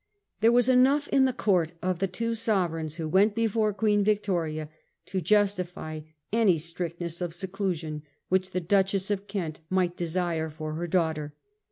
[0.39, 4.67] There was enough in the court of the two sovereigns who went before Queen Victoria
[5.05, 5.99] to justify
[6.33, 11.35] any strictness of seclusion which the Duchess of Kent might de sire for her daughter.